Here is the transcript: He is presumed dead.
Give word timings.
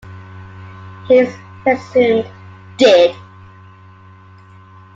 He 1.07 1.19
is 1.19 1.31
presumed 1.61 2.27
dead. 2.77 3.15